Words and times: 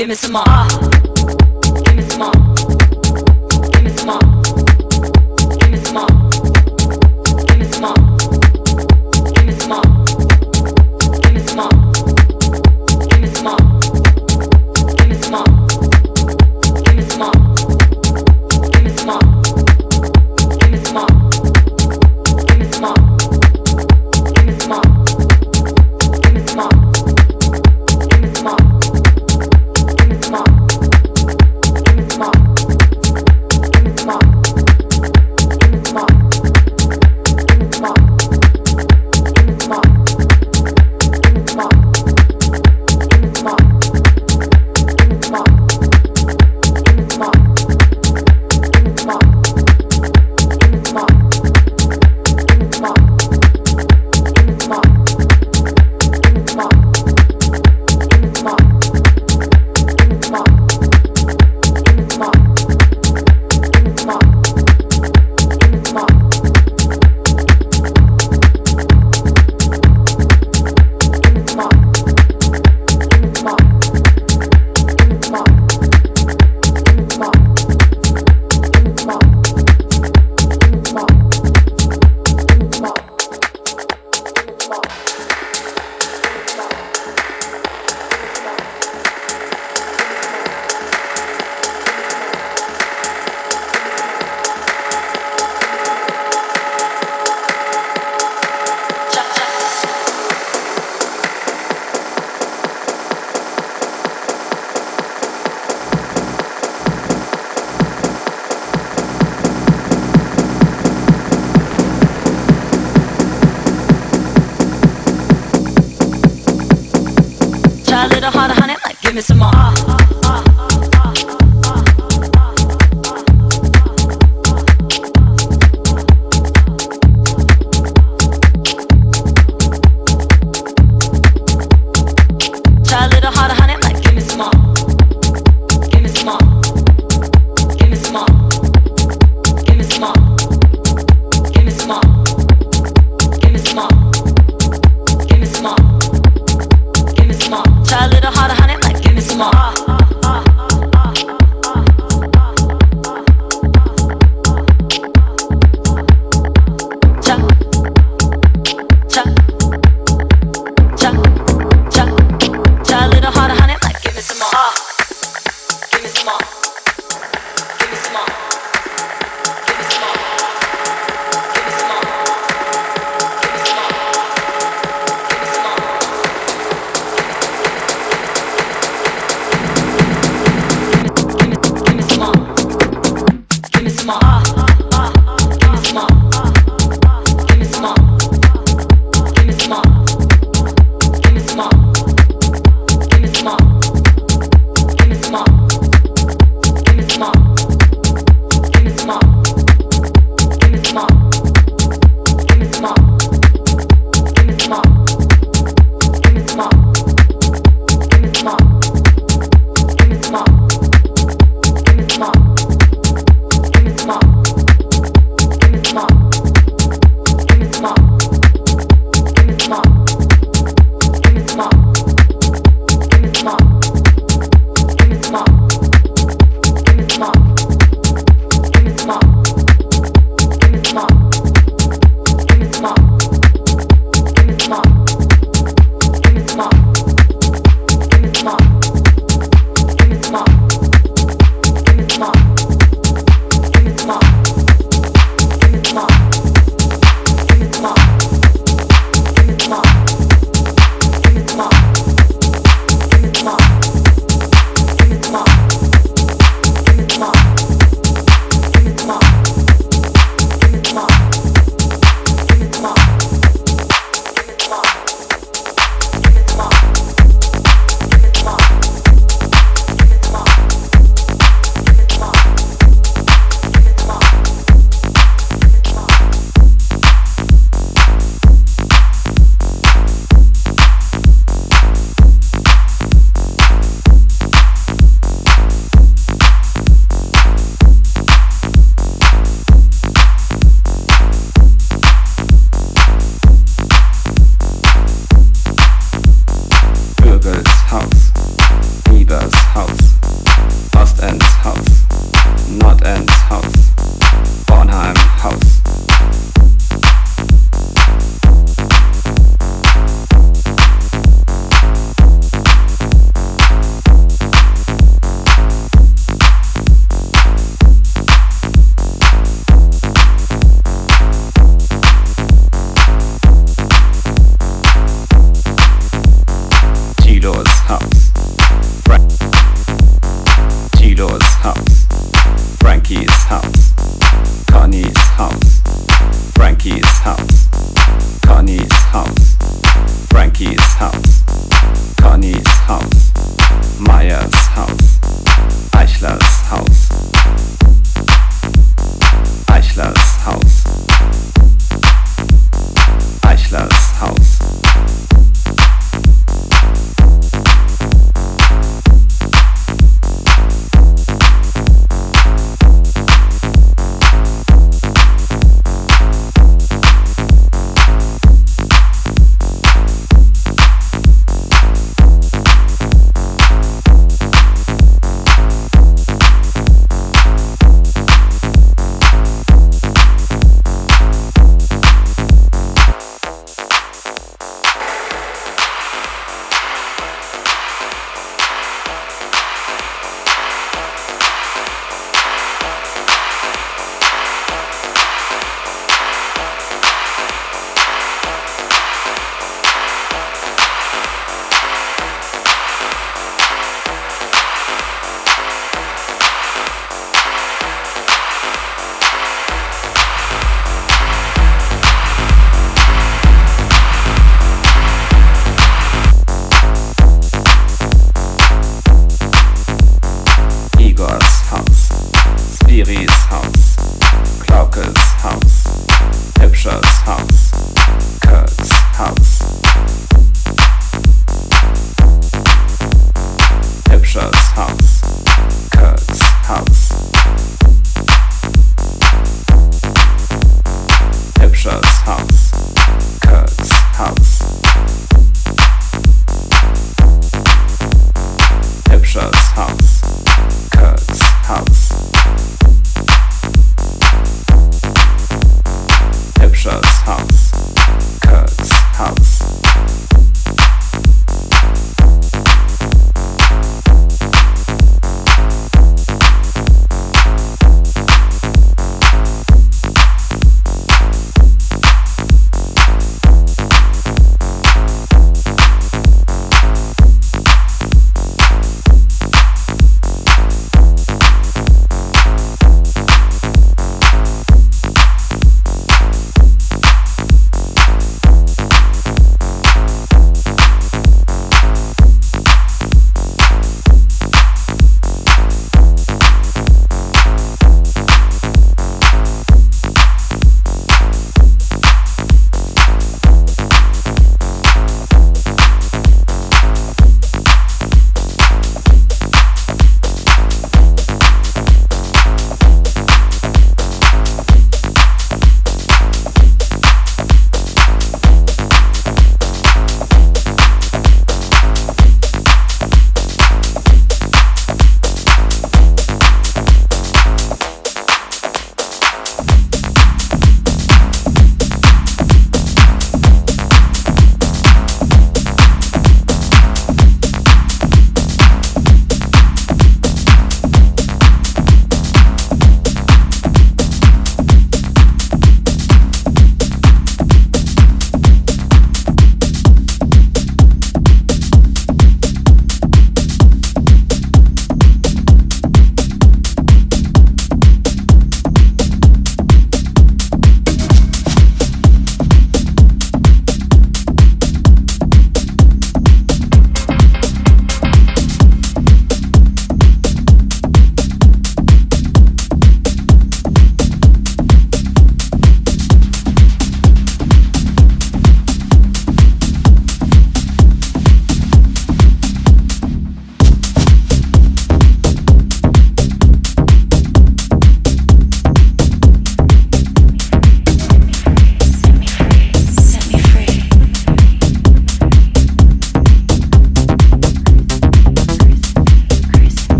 Give 0.00 0.08
me 0.08 0.14
some 0.14 0.32
more. 0.32 1.09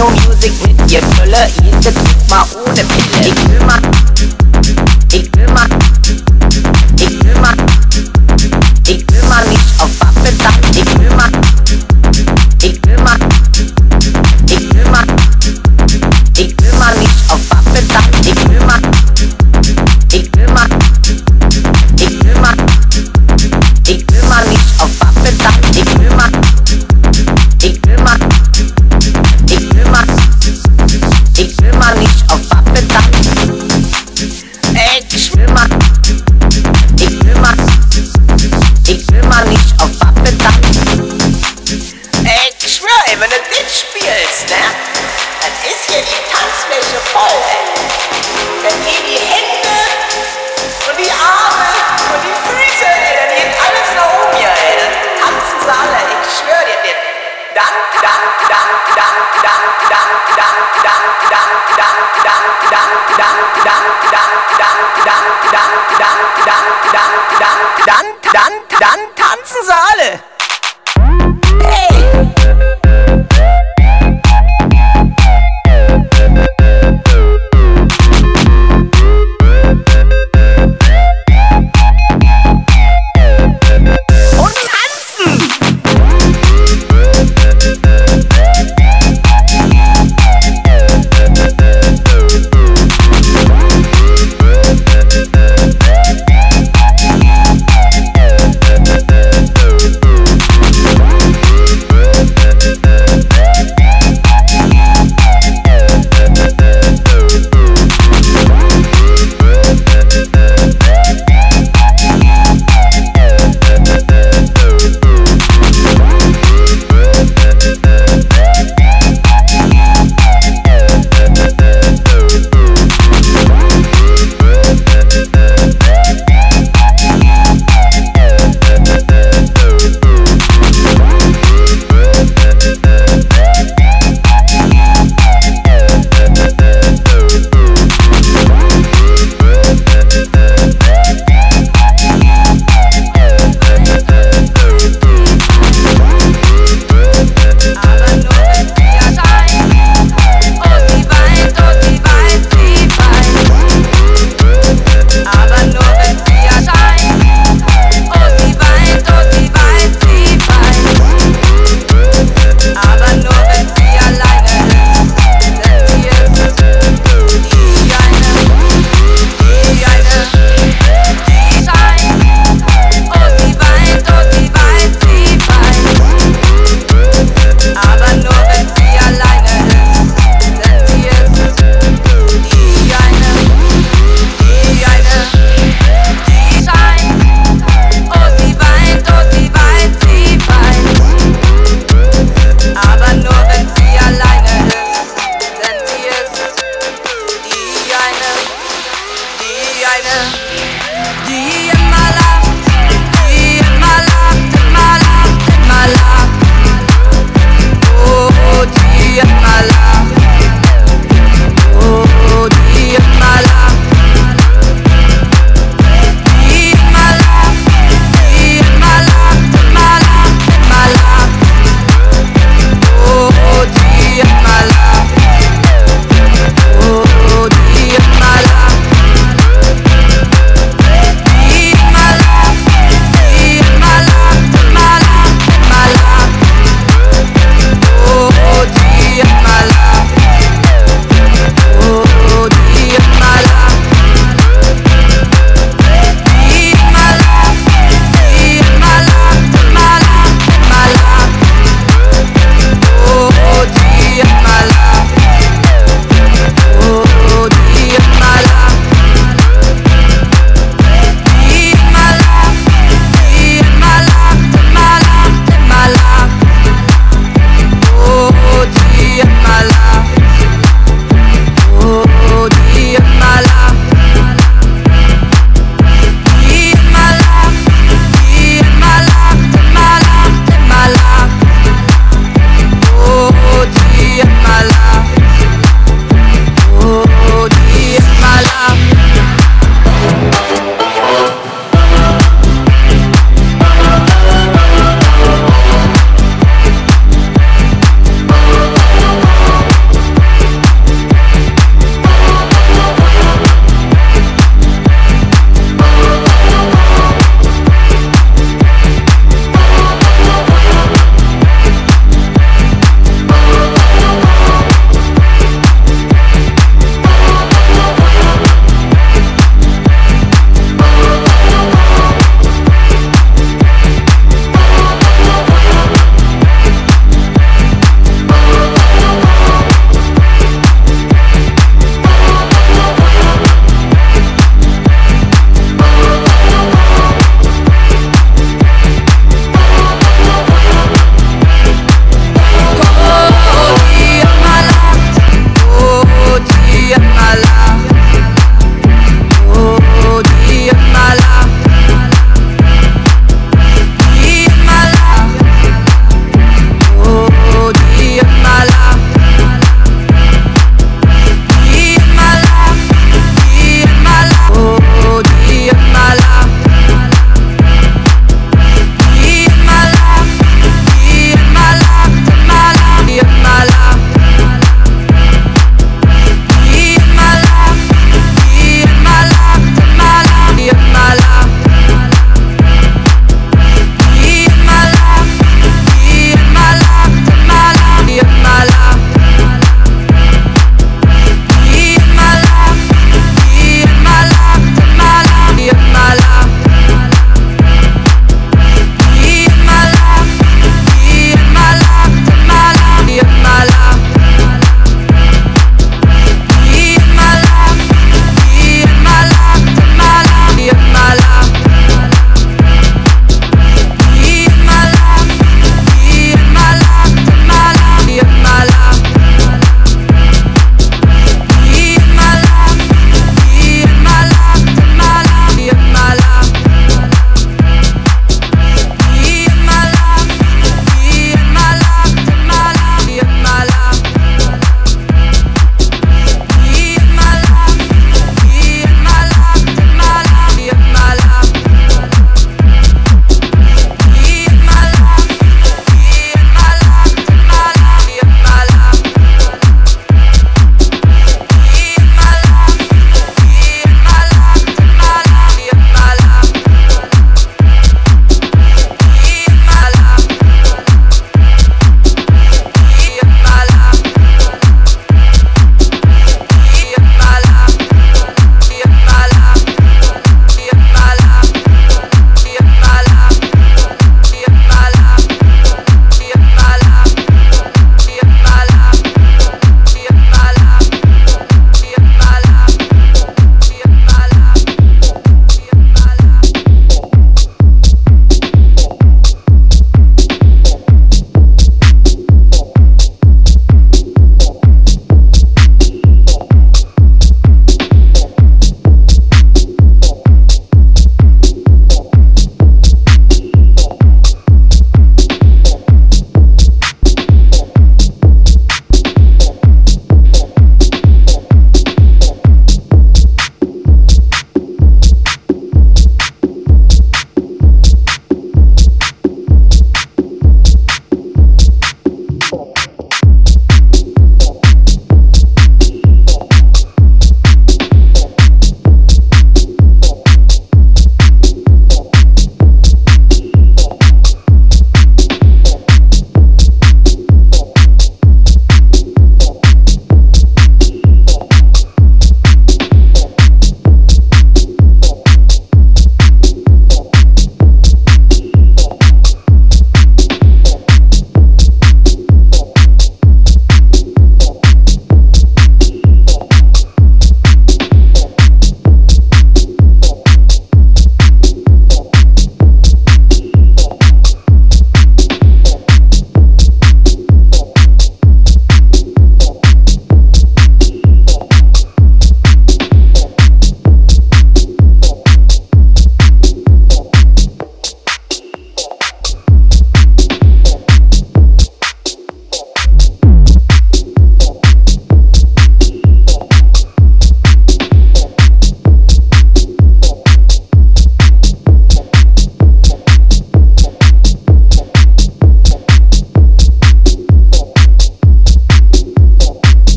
no 0.00 0.10
music 0.10 0.52
with 0.62 0.92
your 0.92 1.02
Brille, 1.14 1.46
jeden 1.62 1.80
Tag 1.82 1.94
mal 2.30 2.46
my 2.46 2.56
own 2.56 2.74
Ich 3.20 3.34
my 3.66 4.29